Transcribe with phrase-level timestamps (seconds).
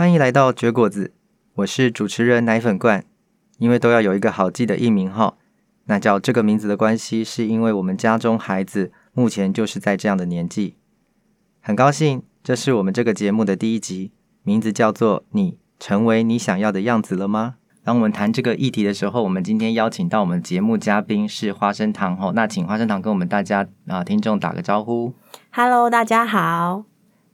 [0.00, 1.12] 欢迎来到绝果子，
[1.56, 3.04] 我是主持人奶粉罐。
[3.58, 5.36] 因为都要有一个好记的艺名号，
[5.84, 10.76] 那叫这个名字的关系，是因为我们家中孩子目前就是在这样的年纪。
[11.60, 25.12] 很高兴，这是我们这个节目的第一集，名字叫做“你成为你想要的样子了吗？”当我们谈这个议题的时候，我们今天邀请到我们节目嘉宾是花生糖吼，那请花生糖跟我们大家啊听众打个招呼。
[25.50, 26.89] Hello，大家好。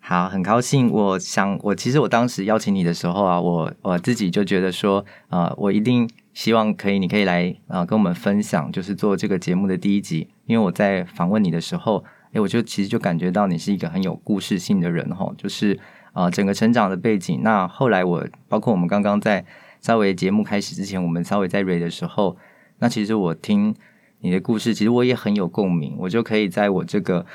[0.09, 0.89] 好，很高兴。
[0.89, 10.29] 我想，我其实我当时邀请你的时候啊，我我自己就觉得说，啊、呃，我一定希望可以，你可以来啊、跟我们分享，就是做这个节目的第一集。
[10.45, 15.77] 因为我在访问你的时候，诶，我就其实就感觉到你是一个很有故事性的人哈，就是
[16.13, 17.41] 啊、整个成长的背景。
[17.43, 19.45] 那后来我包括我们刚刚在
[19.81, 22.37] 稍微节目开始之前，我们稍微在 r 的时候，
[22.79, 23.75] 那其实我听
[24.21, 27.27] 你的故事，其实我也很有共鸣，我就可以在我这个。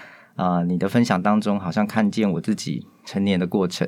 [0.42, 3.88] 啊、呃，你的分享当中好像看见我自己成年的过程。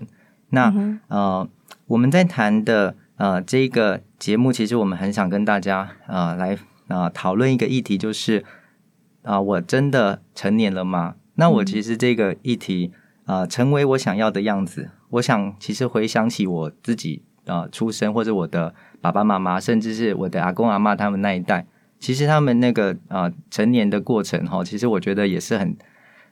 [0.49, 1.49] 那、嗯、呃，
[1.87, 6.53] 我们在谈的呃这个节目，其实我们很想跟大家呃来
[6.89, 8.45] 啊、呃、讨论一个议题，就是
[9.23, 11.15] 啊、呃，我真的成年了吗？
[11.33, 12.91] 那我其实这个议题
[13.25, 14.91] 啊、呃，成为我想要的样子。
[15.09, 21.65] 我想，其实回想起我自己啊、呃、出生，或者我的爸爸妈妈，甚至是我的阿公阿妈他们那一代，
[21.99, 25.75] 其实他们那个啊、呃、成年的过程哈，其实我觉得也是很。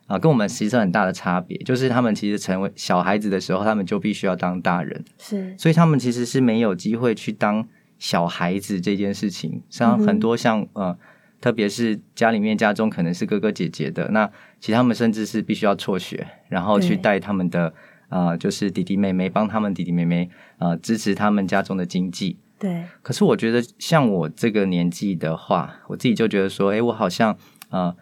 [0.07, 7.65] 啊，跟我们其实很大的差别，就是他们其实成为小孩子的时候，他们就必须要当大人，是，所以他们其实是没有机会去当
[7.97, 9.61] 小孩子这件事情。
[9.69, 10.97] 像很多像、嗯、呃，
[11.39, 14.29] 特别是家里面家中可能是哥哥姐姐的，那
[14.59, 17.73] 其实他们甚至是必须要辍学，然后去带他们的
[18.09, 22.37] 啊、呃，就是弟弟妹妹，帮他们弟弟妹妹啊、呃，支持他们家中的经济。
[22.59, 22.83] 对。
[23.01, 27.31] 可是我觉得，像我这个年纪的话，我自己就觉得说，哎，我好像
[27.69, 27.95] 啊、呃，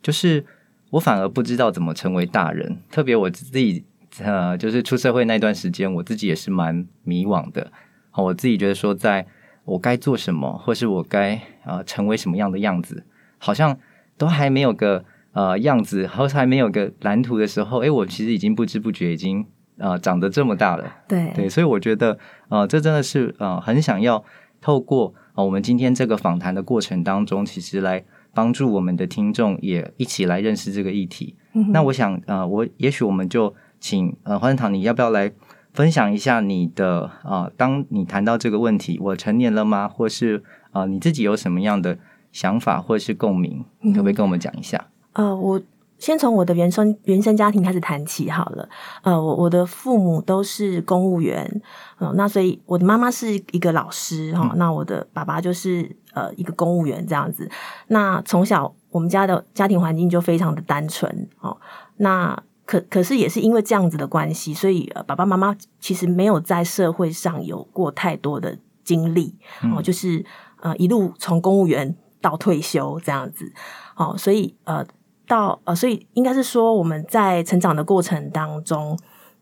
[0.00, 0.46] 就是。
[0.90, 3.84] 我反而不知道怎么成为大人，特别我自己
[4.20, 7.70] 呃，就是出社会那段时间，我自己也是蛮迷惘的。
[8.10, 9.26] 好，我自己觉得说，在
[9.64, 11.34] 我该做什么，或是我该
[11.64, 13.04] 啊、呃、成为什么样的样子，
[13.36, 13.78] 好像
[14.16, 19.42] 都还没有个呃样子，或是还没有个蓝图的时候，诶，我其实已经不知不觉已经
[19.76, 20.90] 啊、呃、长得这么大了。
[21.06, 22.18] 对对，所以我觉得
[22.48, 24.24] 呃，这真的是呃很想要
[24.60, 28.04] 透过我们今天这个访谈的过程当中，其实来。
[28.34, 31.34] 帮助我们的听众也一起来认识这个议题。
[31.54, 35.32] 嗯、那我想，呃，我也许我们就请呃花生堂，你要不要来
[35.72, 37.52] 分享一下你的啊、呃？
[37.56, 39.88] 当你谈到这个问题，我成年了吗？
[39.88, 41.98] 或是啊、呃，你自己有什么样的
[42.30, 43.64] 想法或是共鸣？
[43.80, 44.88] 你可不可以跟我们讲一下？
[45.14, 45.60] 呃，我
[45.98, 48.68] 先从我的原生原生家庭开始谈起好了。
[49.02, 51.60] 呃，我我的父母都是公务员，
[51.98, 55.96] 呃，那所以我的妈妈是一个老师哈、嗯，那我的爸爸就是。
[56.18, 57.48] 呃，一个公务员这样子，
[57.86, 61.56] 那从小我们家的家庭环境就非常的单纯哦。
[61.98, 62.36] 那
[62.66, 69.36] 可可是也是因为这样子的关系，所以呃，爸爸妈妈其实没有在社会上有过太多的经历
[69.72, 70.24] 哦，就是
[70.60, 73.52] 呃一路从公务员到退休这样子
[73.94, 74.84] 哦，所以呃
[75.28, 78.98] 到呃所以应该是说我们在成长的过程当中，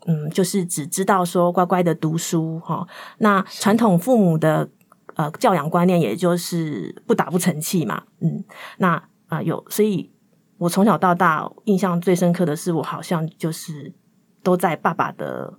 [0.06, 2.88] 嗯，就是只知道说乖乖的读书哈、哦。
[3.18, 4.68] 那传统父母的。
[5.16, 8.44] 呃，教养观念也就是不打不成器嘛，嗯，
[8.76, 8.88] 那
[9.28, 10.10] 啊、呃、有，所以
[10.58, 13.90] 我从小到大印象最深刻的是，我好像就是
[14.42, 15.54] 都在爸爸的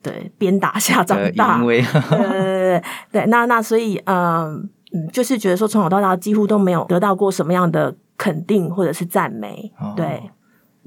[0.00, 1.88] 对鞭打下长大，对对
[2.20, 10.30] 对对，那那所以嗯嗯，就是觉得说从小到大几乎都没有得到过什么样的肯定或者是赞美，哦、对，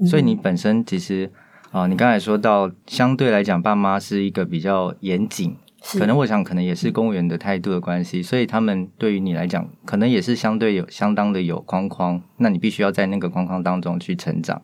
[0.06, 1.30] 所以你本身其实
[1.72, 5.54] 啊、呃，你刚才说到相对来讲，爸妈是一个比较严谨。
[5.80, 12.20] 可能我想，可能也是公务员的态度的关系，所以他们对于你来讲，可能也是相对有相当的有框框。
[12.38, 14.60] 那你必须要在那个框框当中去成长。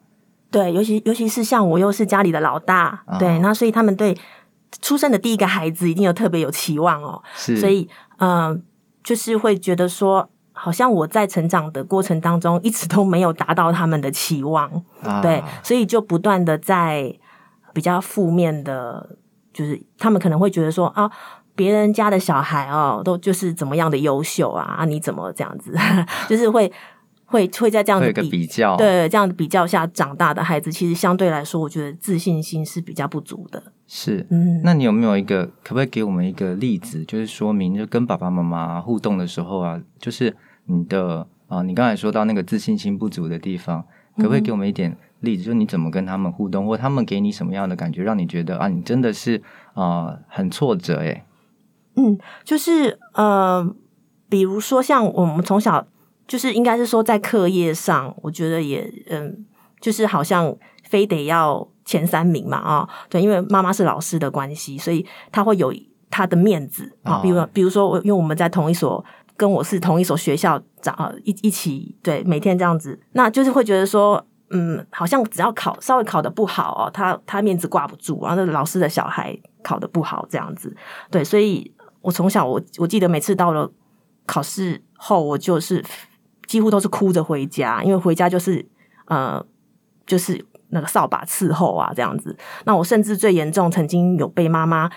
[0.51, 4.17] 对，尤其尤其是像我又是家里的老大，哦、对，那所以他们对
[4.83, 7.23] 出生的第一个孩子一定有特别有期望哦。
[7.37, 7.89] 是，所以
[8.19, 8.61] 嗯、呃，
[9.05, 14.69] 就是会觉得说，好像我在成长的过程当中一直都没有达到他们的期望，
[15.03, 17.15] 啊、对，所以就不断的在
[17.73, 19.17] 比较负面的。
[19.55, 21.11] 就是他们可能会觉得说啊，
[21.55, 25.75] 别人家的小孩哦，都就是怎么样的优秀啊，啊，你怎么这样子？
[26.29, 26.71] 就是会
[27.27, 33.63] 会会在这样的比，比较，对这样的比较下长大的孩子，其实相对来说，我觉得自信心是比较不足的。
[33.87, 40.35] 是，嗯，那你有没有一个，可不可以给我们一个例子，就是说明就跟爸爸妈妈互动的时候啊，就是
[40.67, 43.85] 你的啊，你刚才说到那个自信心不足的地方，
[44.17, 49.43] 可不可以给我们一点例子，嗯、就是你怎么跟他们互动，或他们给你什么样的感觉，让你觉得啊，你真的是
[49.73, 51.25] 啊、呃、很挫折诶。
[51.97, 53.69] 嗯，就是呃，
[54.29, 55.85] 比如说像我们从小
[56.29, 59.45] 就是应该是说在课业上，我觉得也嗯，
[59.81, 61.67] 就是好像非得要。
[61.87, 65.71] 前三名嘛，啊、哦，对，因为妈妈是老师的关系，所以他会有
[66.09, 67.21] 他的面子啊、哦。
[67.23, 69.05] 比如，比如说我，因为我们在同一所，
[69.37, 80.75] 跟我是同一所学校长，啊，一一起，对，每天这样子，那就是会觉得说，嗯，好像只要考稍微考的不好哦，他他面子挂不住，然后那老师的小孩考的不好这样子，
[81.11, 83.71] 对，所以我从小我我记得每次到了
[84.27, 85.85] 考试后，我就是
[86.47, 88.67] 几乎都是哭着回家，因为回家就是
[89.07, 89.45] 呃，
[90.07, 90.45] 就是。
[90.71, 92.37] 那个扫把伺候啊，这样子。
[92.65, 94.91] 那我甚至最严重，曾经有被妈妈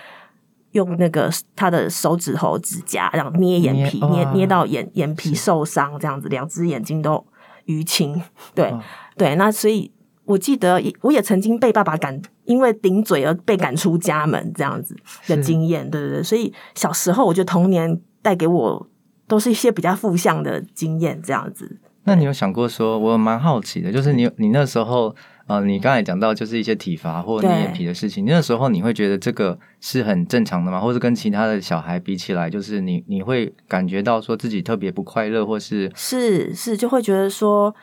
[0.72, 7.24] 用那个她的手指头指甲，然后捏眼皮，捏，捏到眼眼皮受伤，这样子，两只眼睛都
[7.68, 8.20] 淤青。
[8.54, 8.70] 对
[9.16, 9.90] 对，那所以
[10.24, 14.94] 我记得，我也曾经被爸爸赶，因为顶嘴而被赶出家门，这样子
[15.26, 15.88] 的经验。
[15.88, 18.88] 对对对，所以小时候我觉得童年带给我
[19.26, 21.78] 都是一些比较负向的经验，这样子。
[22.02, 25.14] 那你有想过说，我蛮好奇的，就是你你那时候。
[25.48, 30.78] 啊、呃，你刚才讲到就是一些体罚或捏眼皮的事情，那时候你会觉得这个是很正常的吗？
[30.78, 37.74] 或者跟其他的小孩比起来，就是你你会感觉到说自己特别不快乐，或是是是就会觉得说，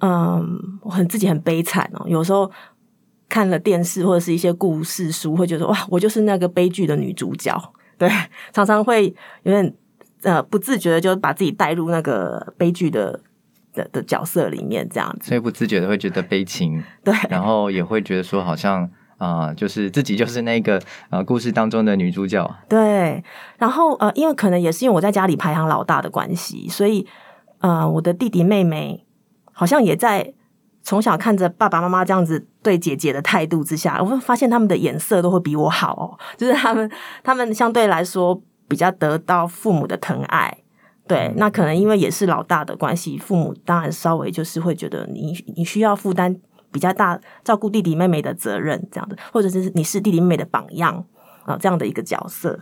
[0.00, 2.04] 嗯，我很自己很悲惨哦。
[2.08, 2.50] 有时候
[3.28, 7.56] 看了电视或者是一些故事书，会觉得哇，我就是那个悲剧的女主角。
[7.96, 8.10] 对，
[8.52, 9.14] 常常会
[9.44, 9.72] 有点
[10.22, 13.20] 呃不自觉的就把自己带入那个悲剧的。
[13.74, 18.84] 的的角色里面这样子，所以不自觉的会觉得悲情， 对，然后也会觉得说好像
[19.18, 20.78] 啊、呃，就是自己就是那个
[21.10, 23.22] 啊、呃、故事当中的女主角，对。
[23.58, 27.06] 然后呃，因为可能也是因为我在家里排行老大的关系，所以
[27.58, 29.04] 呃，我的弟弟妹妹
[29.52, 30.32] 好像也在
[30.82, 36.90] 从小看着爸爸妈妈这样子对姐姐的态度之下，我会发现他们的眼色都会比我好哦， 就是他们
[37.22, 40.58] 他们相对来说比较得到父母的疼爱。
[41.06, 46.34] 对，那可能因为也是老大的关系，父母当然稍微就是会觉得你你需要负担
[46.72, 51.04] 比较大照顾弟弟妹妹的责任这样的，或者是你是弟弟妹妹的榜样
[51.44, 52.58] 啊这样的一个角色。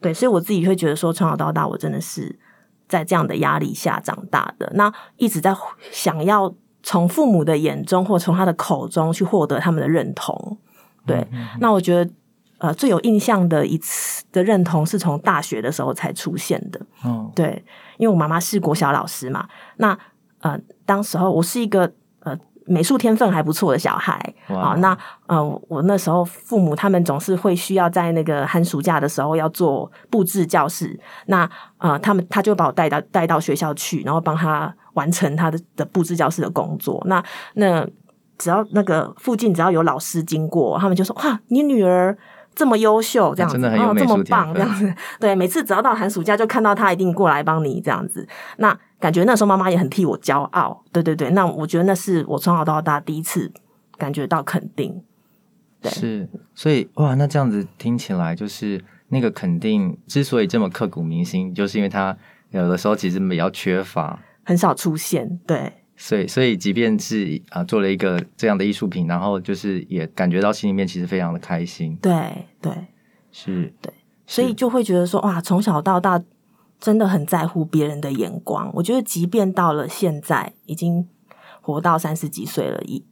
[0.00, 2.38] 对，所以我自己会觉得说，从小到大我真的是
[2.86, 5.56] 在这样的压力下长大的，那一直在
[5.90, 10.58] 想要从父母的眼中或从他的口中去获得他们的认同。
[11.06, 11.26] 对，
[11.60, 12.10] 那我觉得。
[12.58, 16.80] 呃，最有印象的一次的认同是从大学的时候才出现的。
[17.04, 17.62] 嗯，对，
[17.98, 19.46] 因为我妈妈是国小老师嘛。
[19.76, 19.96] 那
[20.40, 24.74] 呃，当时候我是一个呃美术天分还不错的小孩啊。
[24.78, 30.98] 那呃，我那时候父母他们总是会需要在那个寒暑假的时候要做布置教室。
[31.26, 37.02] 那呃，他们他就把我带到带到学校去，然后帮他完成他的的布置教室的工作。
[37.06, 37.86] 那那
[38.38, 42.16] 只要那个附近只要有老师经过，他们就说：“哇，你女儿。”
[42.56, 48.26] 这么优秀，这样子，然后、哦、这么棒，这样子， 对，每次只要到寒暑假，就看到他一定过来帮你这样子。
[48.56, 51.30] 那感觉那时候妈妈也很替我骄傲，对对对。
[51.30, 53.52] 那我觉得那是我从小到大第一次
[53.98, 55.02] 感觉到肯定。
[55.82, 62.16] 对，是，所以哇，那这样子听起来，就是那个肯定之所以这么刻骨铭心，就是因为他
[62.50, 65.74] 有的时候其实比较缺乏，很少出现，对。
[65.96, 71.96] 所以，所以即便是啊，做了一个这样的艺术品，然后就是也感觉到心里面其实非常的开心。
[72.02, 72.72] 对对，
[73.32, 73.92] 是，对，
[74.26, 76.22] 所以就会觉得说，哇，从小到大
[76.78, 78.70] 真的很在乎别人的眼光。
[78.74, 81.08] 我觉得，即便到了现在，已经
[81.62, 83.02] 活到三十几岁了，一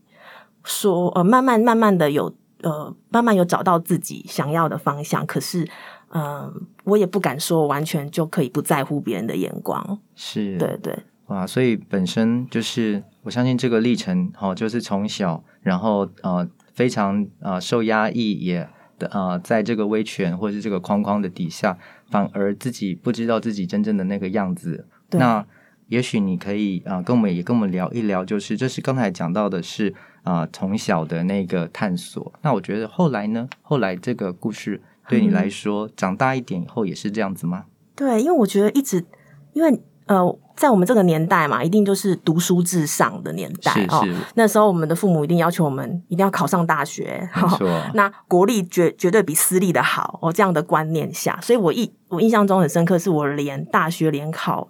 [0.62, 5.26] 说呃，慢慢慢慢的有呃，慢慢有找到自己想要的方向。
[5.26, 5.64] 可是，
[6.10, 9.98] 嗯、呃，我也不敢说完全就可以不在乎别人的眼光。
[10.14, 10.98] 是，对对。
[11.28, 21.78] 哇，所以本身就是我相信这个历程，哈，就是从小，然后呃，非常呃受压抑，也的呃，在这个威权或者是这个框框的底下，
[22.10, 24.86] 反而自己不知道自己真正的那个样子。
[25.12, 25.46] 那
[25.88, 32.34] 也许你可以啊、呃，跟我们也跟我们聊一聊，就是这是刚才讲到的是啊、呃，从小的那个探索。
[32.42, 37.64] 那我觉得后来呢，后来这个故事对你来说，嗯、长大一点以后也是这样子吗？
[37.96, 39.06] 对，因为我觉得一直
[39.54, 39.82] 因为。
[40.06, 40.22] 呃，
[40.56, 44.06] 在我们这个年代嘛，一定就是读书至上的年代哦。
[44.34, 47.28] 那时候我们的父母一定要求我们一定要考上大学，
[47.60, 50.32] 没那国立绝绝对比私立的好哦。
[50.32, 54.68] 这样的观念下，所以我印我印象中很深刻，是我连大学联考，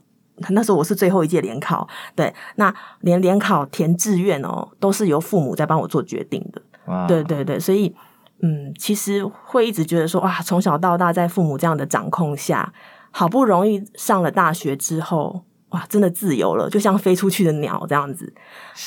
[0.48, 1.86] 那时候我是最后一届联考，
[2.16, 6.62] 对，那连联考填志愿哦，都是由父母在帮我做决定的。
[6.86, 7.94] 哇，对对对，所以
[8.40, 12.72] 嗯，其实会一直觉得说，哇，从小到大在父母这样的掌控下，
[13.10, 15.44] 好不容易上了大学之后，
[15.74, 18.32] 哇，真的自由了，就像飞出去的鸟这样子。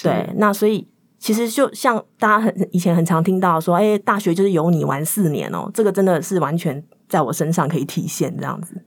[0.01, 0.87] 对，那所以
[1.19, 8.81] 其实就像大家很以前很常听到说，哎，大学就是有你玩四年哦，这个真的是完全在我身上可以体现这样子。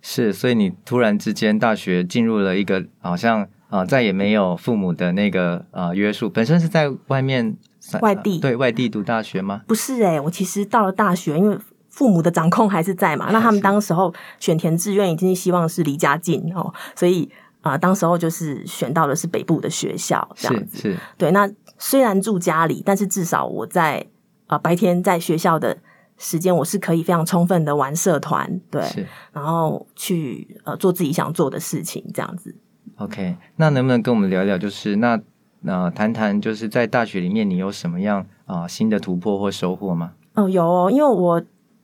[0.00, 7.56] 是，所以你突然之间大学进入了一个好像啊、呃、再也没有父母的那个呃约束，本身是在外面
[8.00, 9.62] 外地、呃、对外地读大学吗？
[9.66, 11.58] 不是诶、欸，我其实到了大学，因为
[11.92, 17.30] 父母的掌控还是在嘛，那他们当时候选填志愿已经希望是离家近哦，所以
[17.60, 20.76] 啊、呃，当时候就是选到的是北部的学校这样子。
[20.76, 21.30] 是，是对。
[21.30, 24.08] 那虽然住家里，但是至少我在
[24.46, 25.78] 啊、呃、白天在学校的。
[26.18, 28.80] 时间我是可以非常充分的玩社团，对，
[29.32, 32.54] 然后去呃做自己想做的事情，这样子。
[32.96, 35.20] OK，那能不能跟我们聊聊，就是那
[35.66, 40.12] 呃谈谈，就是在大学里面你有什么样啊、呃、新的突破或收获吗？
[40.34, 41.42] 哦，有哦，因为我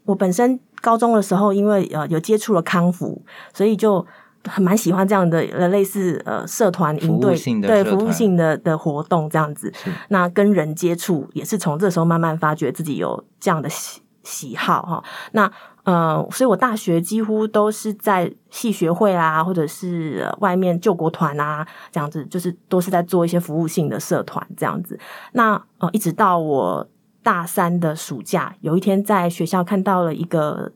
[0.09, 3.21] 我本身高中的时候，因为呃有接触了康复，
[3.53, 4.05] 所以就
[4.49, 9.71] 很蛮喜欢这样的呃类似呃社团营队对服务性的的活动这样子。
[10.09, 14.01] 那跟人接触也是从这时候慢慢发觉自己有这样的喜。
[14.25, 15.51] 喜好哈，那
[15.85, 25.01] 呃，所以我大学几乎都是在系学会啊，或者是外面救国团啊，这样子，就是都是在做一些服务性的社团这样子。
[25.33, 26.87] 那呃，一直到我
[27.23, 30.73] 大三的暑假，有一天在学校看到了一个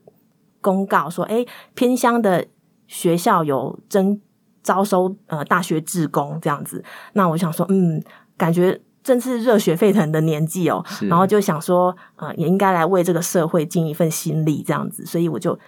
[0.61, 2.45] 公告，说，诶，偏乡的
[2.87, 4.19] 学校有征
[4.61, 6.83] 招收呃大学志工这样子。
[7.13, 8.03] 那我想说，嗯，
[8.37, 8.81] 感觉。
[9.03, 15.59] 正是热血沸腾的年纪哦，然后就想说，呃，也应该来为这个社会尽一份心力，这样子，所以我就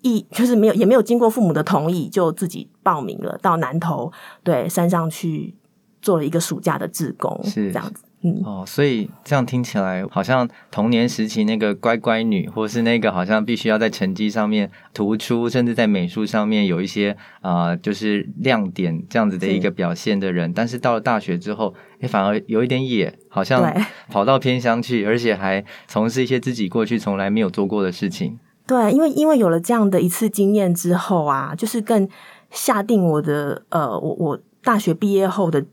[0.00, 4.10] 一 就是没有也没有经过父母的同意，就自己报名了，到南投
[4.42, 5.54] 对山上去
[6.00, 8.04] 做了一个暑假的志工，是这样子。
[8.24, 23.74] 嗯哦，所以这样听起来好像童年时期那个乖乖女，或是那个好像必须要在成绩上面突出，甚至在美术上面有一些啊、呃，就是亮点这样子的一个表现的人，是但是到了大学之后，哎，反而有一点野，好像
[24.08, 28.38] 跑到偏乡去，而且还从事一些自己过去从来没有做过的事情。
[28.68, 32.08] 对，因为因为有了这样的一次经验之后啊，就是更
[32.52, 35.64] 下定我的呃，我我大学毕业后的。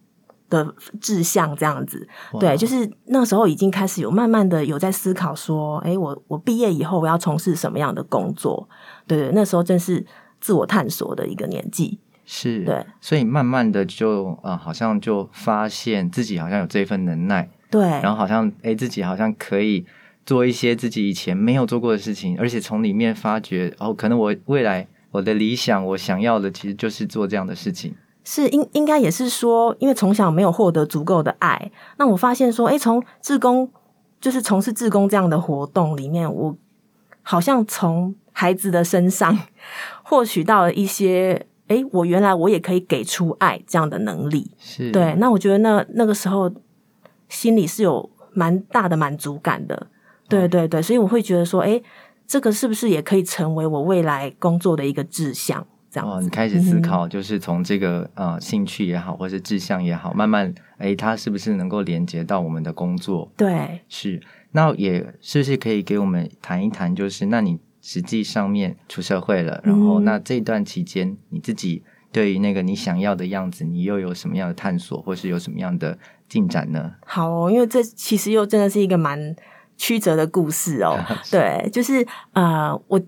[0.49, 2.07] 的志向这样子，
[2.39, 8.67] 对，就是那时候已经开始有慢慢的有在思考说，哎，我我毕业以后我要从事什么样的工作？
[9.07, 10.05] 对对，那时候正是
[10.41, 19.85] 自我探索的一个年纪，是，对，所以慢慢的就啊、呃，好像就发现自己好像有这份能耐，对，然后好像哎，自己好像可以
[20.25, 27.95] 做一些自己以前没有做过的事情，而且从里面发觉，哦，可能我未来我的理想，我想要的其实就是做这样的事情。
[28.31, 33.67] 是应应该也是说，因为从小没有获得足够的爱，那我发现说，哎，从志工
[34.21, 36.55] 就是从事志工这样的活动里面，我
[37.23, 39.35] 好像从孩子的身上
[40.03, 44.51] 获取到了一些，哎，我原来我也可以给出爱这样的能力。
[44.59, 46.51] 是对，那我觉得那那个时候
[47.29, 49.87] 心里是有蛮大的满足感的。
[50.27, 51.81] 对对对，所以我会觉得说，哎，
[52.27, 55.65] 这个是不是也可以成为我未来工作的一个志向？
[55.95, 63.31] 哦，你开始思考，就是从这个、嗯、呃兴趣也好，或是志向也好，慢慢哎，它是不是能够连接到我们的工作？
[63.35, 64.21] 对，是。
[64.51, 66.95] 那也是不是可以给我们谈一谈？
[66.95, 76.93] 就是那你实际上面出社会了，然后那这段期间，你自己对于那个你想要的样子，你又有什么样的探索，或是有什么样的进展呢？
[77.05, 79.35] 好哦，因为这其实又真的是一个蛮
[79.75, 80.97] 曲折的故事哦。
[81.23, 83.01] 是对，就是呃，我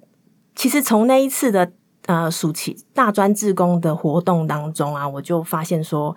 [0.55, 1.73] 其实从那一次的。
[2.07, 6.15] 呃，暑期大专志工的活动当中啊，我就发现说，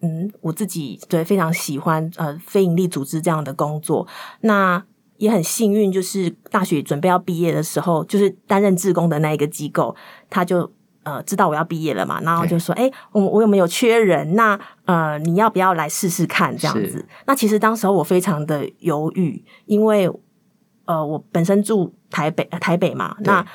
[0.00, 4.06] 嗯，我自己对非常喜欢呃非营利组织这样的工作。
[4.40, 4.82] 那
[5.18, 9.94] 也很幸运，就是大学准备要毕业的时候，就是担任志工的那一个机构，
[10.30, 10.72] 他就
[11.02, 14.34] 呃知道我要毕业了嘛，然后就说，哎对，我我有没有缺人？
[14.34, 17.06] 那呃，你要不要来试试看这样子？
[17.26, 20.10] 那其实当时候我非常的犹豫，因为
[20.86, 23.46] 呃，我本身住台北，呃、台北嘛，那。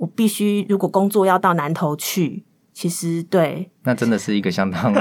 [0.00, 2.42] 我必须，如果工作要到南投去，
[2.72, 4.94] 其实对，那真的是一个相当，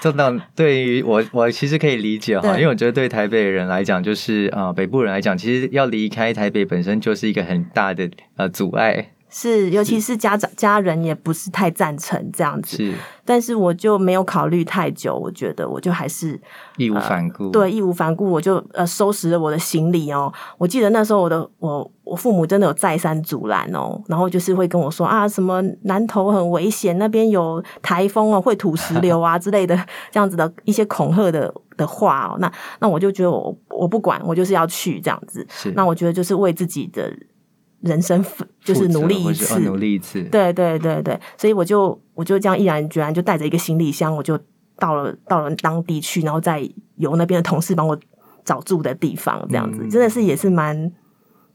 [0.00, 9.12] 相当对于我，我其实可以理解哈，因为我觉得对台北人来讲，就是啊、呃，北部人来讲，其实要离开台北本身就是一个很大的呃阻碍。
[9.30, 12.76] 是，尤其是家长家人也不是太赞成这样子。
[12.78, 12.94] 是，
[13.24, 16.40] 但是我就没有考虑太久，我觉得我就还是
[16.76, 17.44] 义无反顾。
[17.44, 20.32] 呃、对，义无反顾，我就呃收拾了我的行李哦。
[20.56, 29.76] 我记得那时候我的我我父母真的有再三阻拦哦，然后就是会跟我说啊，什么南投很危险，那边有台风啊，会土石流啊之类的
[30.10, 32.38] 这样子的一些恐吓的的话哦。
[32.40, 35.46] 那那我就觉得我我不管，我就是要去这样子。
[35.50, 37.12] 是，那我觉得就是为自己的。
[37.80, 38.24] 人生
[38.60, 44.38] 就是努力一次，努力一次，对对对对，所以我就我就这样毅然决然就带着一个行李箱，我就
[44.76, 47.98] 到了到了当地去，然后再由那边的同事帮我
[48.44, 50.92] 找住的地方，这样子、嗯、真的是也是蛮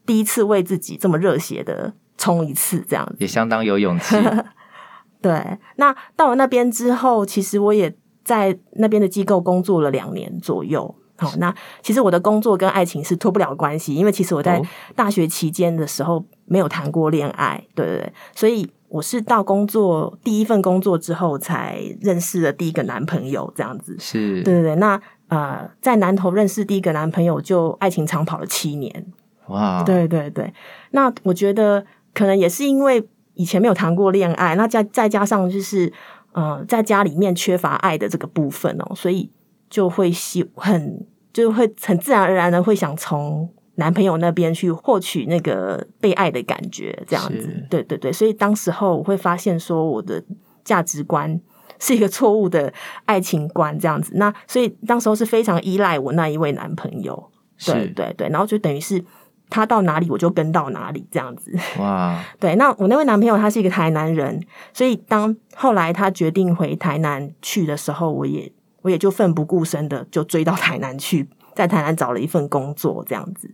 [0.06, 3.16] 第一次为自己这么热血的冲一次，这样子。
[3.18, 4.16] 也相当有勇气。
[5.20, 10.94] 对，那到了那边之后，其实我也在那边的机构工作了两年左右。
[11.16, 14.60] 好，那其实我的工作跟爱情是脱不了关系，因为其实我在
[14.96, 24.74] 大学期间的时候没有谈过恋爱，对对对，所以我是到工作第一份工作之后才认识了第一个男朋友，这样子是，对对对。
[24.74, 29.06] 那呃，在南投认识第一个男朋友，就爱情长跑了七年，
[29.46, 30.52] 哇，对对对。
[30.90, 35.92] 那我觉得可能也是因为以前没有谈过恋爱，那再再加上就是
[36.32, 39.30] 呃，在家里面缺乏爱的这个部分哦，所以。
[39.74, 50.22] 就会喜很就会很自然而然的会想从男朋友那边去获取那个被爱的感觉，这样子，对对对，所以当时候我会发现说我的
[50.62, 51.40] 价值观
[51.80, 52.72] 是一个错误的
[53.04, 57.32] 爱情观，这样子，那所以当时候是非常依赖我那一位男朋友，
[57.66, 59.04] 对对对，然后就等于是
[59.50, 61.50] 他到哪里我就跟到哪里这样子，
[61.80, 64.40] 哇， 对，那我那位男朋友他是一个台南人，
[64.72, 68.52] 所以当后来他决定回台南去的时候，我也。
[68.84, 73.50] 我也就奋不顾身的就追到台南去，在台南找了一份工作，这样子。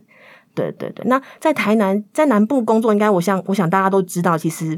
[0.53, 4.77] 对对对，那在台南在南部工作，应该我想我想大家都知道，其实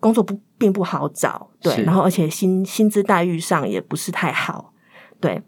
[0.00, 4.72] 工作不并不好找，对，然后而且薪薪资待遇上也不是太好，
[5.20, 5.40] 对。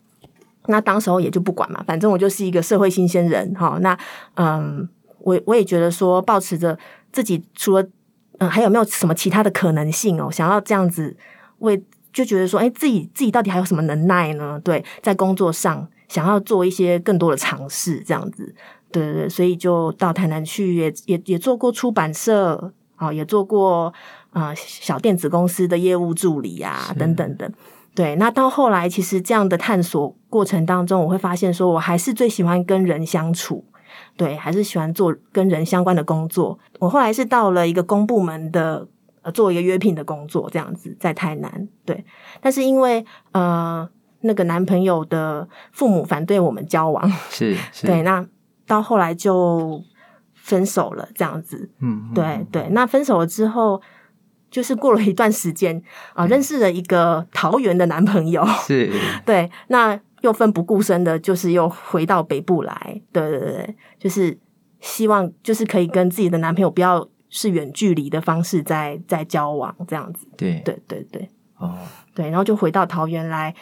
[0.66, 3.78] 那当时候也就不管嘛，反正我就是一个社会新鲜人哈。
[3.80, 3.98] 那
[4.36, 6.78] 嗯，我我也觉得说，保持着
[7.10, 7.84] 自己除了
[8.38, 11.16] 嗯还有没有什么其他的可能性哦，想要这样子
[11.58, 11.82] 为。
[12.14, 14.58] 就觉得说，哎，自己自己到底还有什么能耐呢？
[14.62, 18.54] 对，在工作上想要做一些更多的尝试，这样子，
[18.92, 23.92] 对对对，所以就到台南去也，也也也做过出版社，啊，也做过
[24.30, 27.52] 啊、呃、小电子公司的业务助理啊，等等等。
[27.96, 33.64] 对，那到后来，其实这样的探索过程当中，我会发现，说我还是最喜欢跟人相处，
[34.16, 36.60] 对，还是喜欢做跟人相关的工作。
[36.78, 38.86] 我后来是到了一个公部门的。
[39.24, 42.04] 呃，做一个约聘的工作，这样子在台南，对。
[42.42, 43.88] 但是因为呃，
[44.20, 48.02] 那个男朋友的父母反对我们交往，是，是对。
[48.02, 48.24] 那
[48.66, 49.82] 到后来就
[50.34, 51.70] 分手了，这样子。
[51.80, 52.68] 嗯，对嗯对。
[52.72, 53.80] 那分手了之后，
[54.50, 55.82] 就是过了一段时间
[56.12, 58.92] 啊、呃，认识了一个桃园的男朋友，是。
[59.24, 64.38] 对，那又奋不顾身的，就是又回到北部来，对对对，就是
[64.80, 67.08] 希望就是可以跟自己的男朋友不要。
[67.36, 71.76] 是远距离的方式在在交往这样子，对对对对，哦，
[72.14, 73.52] 对，然后就回到桃园来，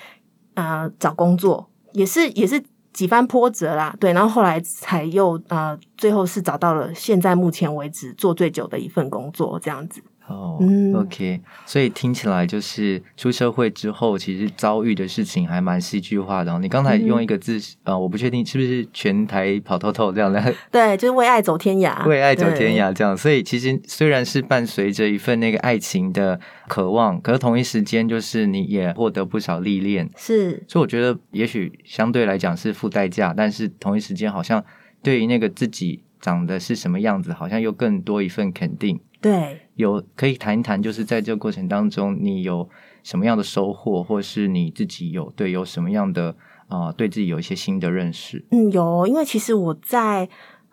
[0.52, 10.02] 呃，找工作也是也是几番波折啦，对，然后后来才又呃，最后是找到了现在目前为止做最久的一份工作这样子。
[10.32, 10.58] 哦、
[10.94, 16.58] oh，OK，所以听起来就是出社会之后，其实遭遇的事情还蛮戏剧化的。
[16.58, 20.42] 你刚才用一个字，呃、嗯，我不确定是不是全台跑透透这样的。
[20.70, 23.16] 对，就是为爱走天涯，为爱走天涯这样。
[23.16, 30.08] 所以其实虽然是伴随着一份那个爱情的渴望，可是同一时间就是你也获得不少历练。
[30.16, 34.64] 是，所以我觉得也许相对来讲是付代价，但是同一时间好像
[35.02, 39.00] 对于那个自己长得是什么样子，好像又更多一份肯定。
[39.22, 42.68] 对，有可以谈一谈，就是在这个过程当中，你有
[43.04, 46.34] 什么样的收获，或是你自己有对有什么样的
[46.66, 48.44] 啊、呃，对自己有一些新的认识？
[48.50, 50.28] 嗯，有，因为其实我在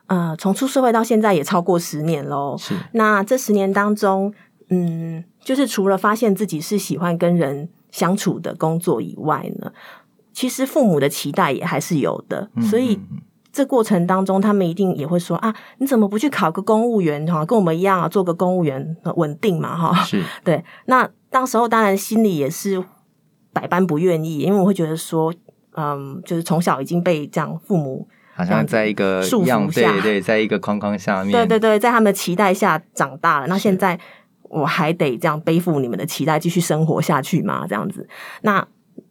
[0.07, 2.57] 呃，从出社会到现在也超过十年喽。
[2.57, 4.33] 是，那这十年当中，
[4.69, 9.71] 嗯，就是除了发现自己是喜欢跟人相处的工作以外呢，
[10.33, 12.99] 其实父母的期待也还是有的，嗯、所以。
[13.51, 17.43] 这过程当中，他们一定也会说啊，你怎么不去考个公务员哈？
[17.43, 20.03] 跟我们一样啊，做个公务员稳定嘛哈。
[20.03, 20.63] 是， 对。
[20.85, 22.83] 那当时候当然心里也是
[23.51, 25.33] 百般不愿意，因为我会觉得说，
[25.75, 33.47] 嗯，就是从小已经被这样父母好像在一个束缚下，对对，在一个框框下面，对对对，在他们的期待下长大了。
[33.47, 33.99] 那现在
[34.43, 37.65] 我还得这样背负你们的期待，继续生活下去吗？
[37.67, 38.07] 这样子，
[38.43, 38.67] 那。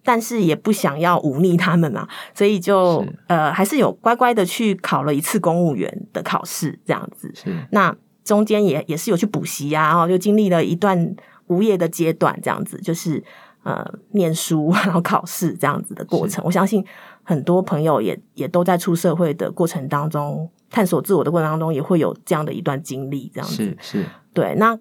[0.08, 7.30] 但是也不想要忤逆他们嘛，所以就呃还是有乖乖的去考了一次公务员的考试，这样子。
[7.34, 7.54] 是。
[7.72, 7.94] 那
[8.24, 11.14] 中间也也是有去补习啊，然后就经历了一段
[11.48, 13.22] 无业的阶段，这样子就是
[13.64, 16.42] 呃念书然后考试这样子的过程。
[16.42, 16.82] 我相信
[17.22, 24.54] 很多朋友也也都在出社会的过程当中，探索自我的过程当中，也会有这样的一段经历，这样子是是对。
[24.56, 24.78] 那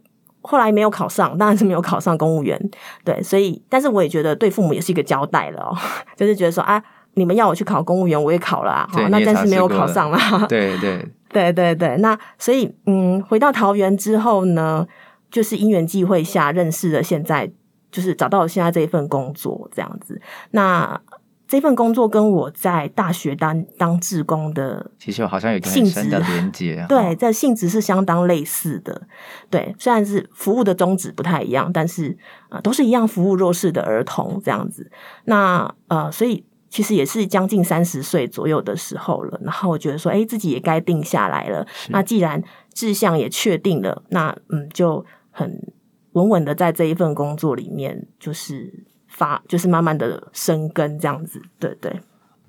[0.48, 2.58] 后来没有考上，当然是没有考上公务员，
[3.04, 5.76] 对，所以但是我也觉得对父母也是一个交代了哦，
[6.16, 6.82] 就是觉得说啊。
[7.14, 10.46] 你们要我去考公务员，我也考了啊，那但是没有考上啦。
[10.48, 14.86] 对对 对对对，那所以嗯，回到桃园之后呢，
[15.32, 17.50] 就是因缘际会下认识了，现在
[17.92, 20.22] 就是找到了现在这一份工作这样子。
[20.52, 21.02] 那
[21.48, 26.86] 这份工作跟我在大学当当志工的，其实好像有性质的连接。
[26.90, 29.08] 对，这性质是相当类似的。
[29.50, 32.18] 对，虽然是服务的宗旨不太一样，但是
[32.50, 34.92] 啊、呃，都是一样服务弱势的儿童这样子。
[35.26, 36.46] 那呃，所以。
[36.70, 41.66] 其实也是将近三十岁左右的时候了，然后我觉得说，哎，自己也该定下来了。
[41.88, 45.74] 那既然志向也确定了，那嗯，就很
[46.12, 48.86] 稳稳的在这一份工作里面，就是
[49.18, 51.42] 发，就是慢慢的生根这样子。
[51.60, 52.00] 对对。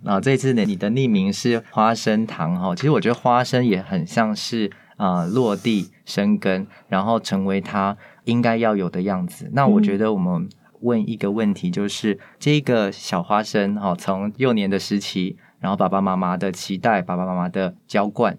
[0.04, 9.50] 啊，这次呢，你的匿名是花生糖哈，其实我觉得花生也很像是啊、呃，落地生根，然后成为它应该要有的样子。
[9.52, 10.48] 那我觉得我们。
[10.80, 18.38] 问一个问题，就是这个小花生哈，从幼年的时期，然后爸爸妈妈的期待，爸爸妈妈的浇灌，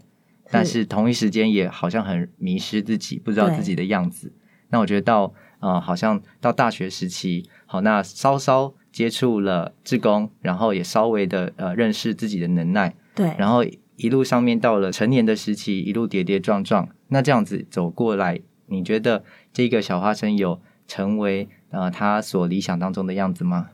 [0.50, 4.32] 但是同一时间也好像很迷失自己，不知道自己的样子。
[4.70, 13.64] 那我觉得到啊、呃，好像到大学时期，好，那稍稍接触了志工，然后也稍微的呃认识自己的能耐，对，然后
[13.96, 21.48] 一路上面到了成年的时期，一路跌跌撞撞，那这样子走过来，你觉得这个小花生有成为？
[21.72, 23.68] 呃，他所理想当中的样子吗？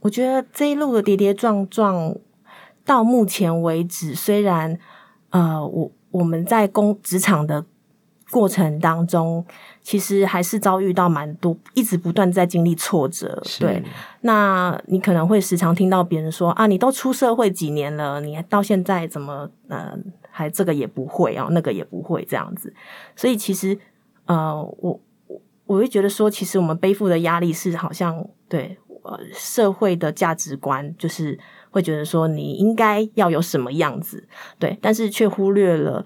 [0.00, 2.14] 我觉得这一路的跌跌撞撞，
[2.84, 4.78] 到目前为止，虽然
[5.30, 7.64] 呃，我我们在工职场的
[8.30, 9.46] 过程当中，
[9.82, 13.42] 其实还是遭遇到蛮多，一直不断在经历挫折。
[13.58, 13.82] 对，
[14.22, 19.96] 那你可能会时常听到别人说啊，你都出社会几年了，你到现在怎么呃，
[20.30, 22.72] 还这个也不会啊，那个也不会这样子。
[23.16, 23.78] 所以其实
[24.26, 25.00] 呃，我。
[25.64, 31.38] 我会觉得说，其实我们背负的压力是好像对呃社会的价值观，就是
[31.70, 36.04] 会觉得说你应该要有什么样子，对，但是却忽略了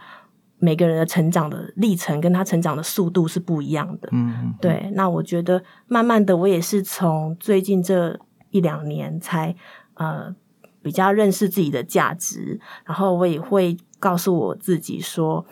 [0.58, 4.08] 每个人的成长的历程跟他成长的速度是不一样的。
[4.12, 4.90] 嗯，对。
[4.94, 8.18] 那我觉得慢慢的，我也是从最近这
[8.50, 9.54] 一两年才
[9.94, 10.34] 呃
[10.82, 15.44] 比较认识自己的价值，然后我也会告诉我自己说，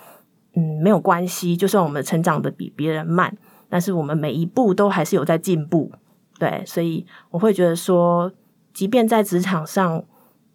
[0.54, 3.36] 嗯，没有关系，就算我们成长的比别人慢。
[3.68, 5.90] 但是我们每一步都还是有在进步，
[6.38, 8.30] 对，所以我会觉得说，
[8.72, 10.04] 即便在职场上，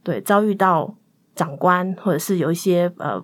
[0.03, 0.95] 对，遭遇到
[1.35, 3.21] 长官或者是有一些呃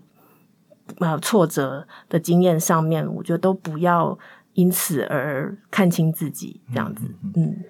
[1.00, 4.18] 呃挫折的经验上面，我觉得都不要
[4.54, 7.04] 因此而看清自己，这样子。
[7.24, 7.64] 嗯，嗯，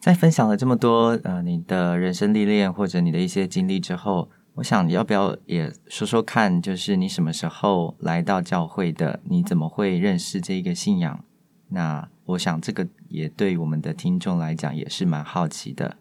[0.00, 9.20] 在分享了这么多呃你的人生历练或者你的一些经历之后，我想你要不要也说说看，就是你什么时候来到教会的？
[9.24, 11.24] 你怎么会认识这个信仰？
[11.70, 15.96] 那我想，这个也对我们的听众来讲也是蛮好奇的。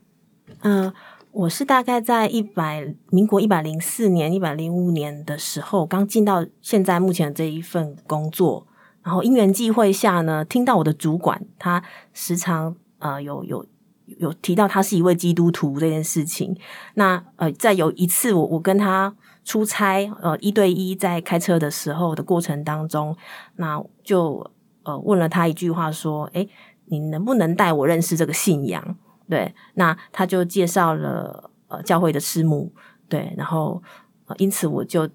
[0.62, 0.94] 嗯、呃，
[1.34, 8.68] 我是大概在一百民国一百零四年、一百零五年的时候，刚进到现在目前的这一份工作，
[9.02, 13.66] 然后因缘际会下呢，听到我的主管他时常呃有有
[14.06, 16.56] 有提到他是一位基督徒这件事情。
[16.94, 23.18] 那呃，在有一次我我跟他出差呃一对一在开车的时候的过程当中，
[23.56, 24.52] 那就。
[24.86, 26.50] 呃，问了他一句话，说：“诶，
[26.88, 28.98] 你能不能带我认识这个信仰？”
[29.30, 32.74] 对，那他就介绍了呃教会的师母，
[33.08, 33.82] 对，然后
[34.26, 35.10] 呃因此我就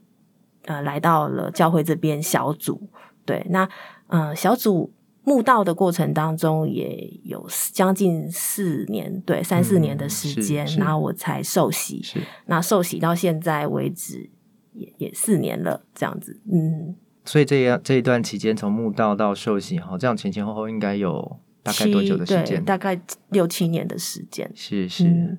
[0.66, 2.88] 呃来到了教会这边小组，
[3.25, 3.68] 对，那
[4.09, 4.92] 呃小组
[5.25, 14.31] 慕道的过程当中也有将近四年，对，三四年的时间，嗯、然后我才受洗，是那受洗到现在为止
[14.73, 16.97] 也也四年了，这样子，嗯。
[17.25, 21.38] 所以这样这一段期间，从慕道到受洗，哈，这样前前后后应该有
[21.72, 22.64] 大概多久的时间？
[22.64, 23.00] 大概
[23.31, 24.50] 六七年的时间。
[24.54, 25.38] 是是、嗯，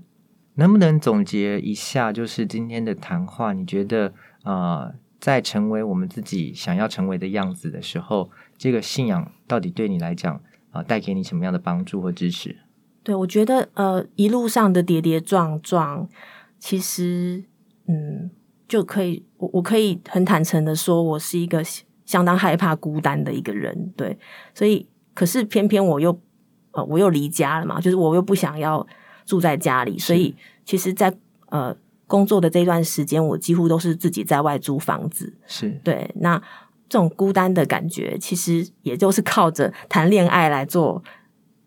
[0.55, 2.13] 能不能总结一下？
[2.13, 4.13] 就是今天的谈话，你觉得
[4.43, 10.35] 啊、呃，在成为我们自己想要成为的样子的时候，这个信仰到底对你来讲
[10.71, 12.57] 啊、呃，带给你什么样的帮助和支持？
[13.03, 16.07] 对，我觉得呃，一路上的跌跌撞撞，
[16.57, 17.43] 其实
[17.87, 18.31] 嗯。
[18.69, 21.63] 就可以，我我可以很坦诚的说，我是一个
[22.05, 24.15] 相当害怕孤单的一个人，对，
[24.53, 24.87] 所以
[25.19, 26.17] 可是偏偏我又
[26.71, 28.87] 呃我又离家了嘛，就是我又不想要
[29.25, 31.17] 住在家里，所以其实在，在
[31.49, 31.75] 呃
[32.07, 36.09] 工作的这段时间，我几乎都是自己在外租房子，是对。
[36.21, 36.41] 那
[36.87, 41.03] 这种孤单的感觉，其实也就是靠着谈恋爱来做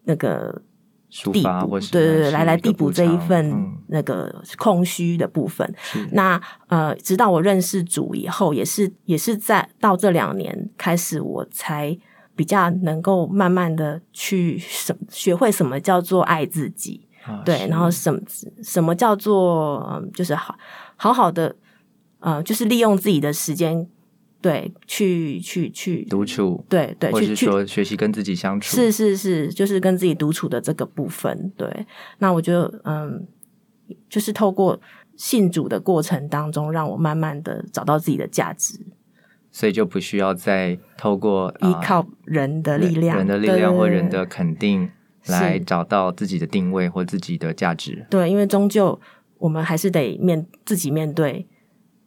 [0.05, 0.62] 那个
[1.11, 5.75] 抒发，或是对对对，来来递补这一份、嗯、那个空虚的部分。
[6.12, 11.99] 那呃，直到我认识主以后，也是也是在到这两年开始，我才
[12.43, 17.07] 比较能够慢慢的去什学会什么叫做爱自己。
[17.25, 18.21] 啊、对，然后什么
[18.65, 20.59] 什么叫做嗯，就是好
[20.97, 21.55] 好好的
[22.19, 23.87] 呃，就是利用自己的时间，
[24.41, 31.53] 对，去去去独处，对对，或是说学习跟自己相处，是是是，就是跟自己独处的这个部分。
[31.57, 31.87] 对，
[32.19, 33.25] 那我觉得嗯，
[34.09, 34.81] 就是透过
[35.17, 38.85] 信主的过程当中，让我慢慢的找到自己的价值，
[39.53, 44.91] 所以就不需要再透过依靠人的力量，人的力量或人的肯定。
[45.29, 48.05] 来找到自己的定位或自己的价值。
[48.11, 49.01] 对，因为终究
[49.38, 51.47] 我们还是得面自己面对，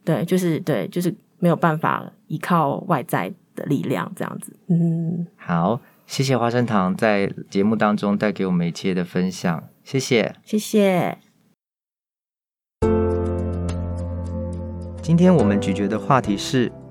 [0.03, 4.59] 对，就是对，就是没有办法依靠外在的力量这样子。
[4.67, 11.17] 嗯，好，谢谢花生糖在节目当中带给我们一切的分享，谢谢，谢谢。
[15.01, 16.84] 今天我们咀嚼的话题是：你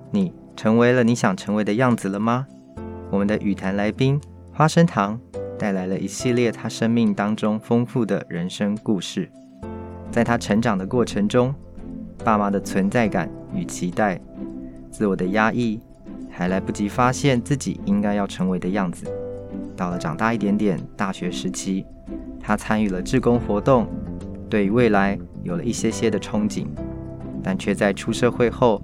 [0.57, 2.47] 成为了你想成为的样子了吗？
[3.11, 4.21] 我们的与谈来宾
[4.53, 5.21] 花生糖。
[5.57, 9.31] 带来了一系列他生命当中丰富的人生故事，
[10.11, 11.55] 在他成长的过程中，
[12.25, 14.21] 爸妈的存在感与期待，
[14.91, 15.81] 自我的压抑，
[16.29, 19.07] 还来不及发现自己应该要成为的样子。
[19.77, 21.87] 到了长大一点点，大学时期，
[22.41, 23.87] 他参与了志工活动，
[24.51, 26.67] 对于未来有了一些些的憧憬，
[27.45, 28.83] 但却在出社会后，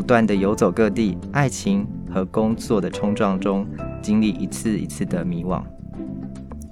[0.00, 3.66] 不断的游走各地，爱情和工作的冲撞中。
[4.00, 5.62] 经历一次一次的迷惘，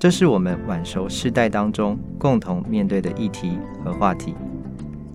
[0.00, 4.34] 这是我们晚熟世代当中共同面对的议题和话题。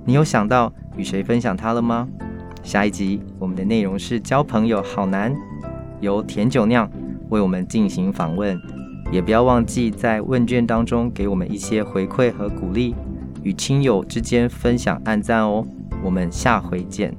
[0.06, 2.08] 你有想到与谁分享它了吗？
[2.62, 5.36] 下一集我们的内容是交朋友好难，
[6.00, 6.88] 由甜酒酿
[7.30, 8.56] 为我们进行访问。
[9.12, 12.94] 也不要忘记在问卷当中给我们一些回馈和鼓励，
[13.42, 15.66] 与亲友之间分享按赞哦。
[16.04, 17.12] 我们下回见。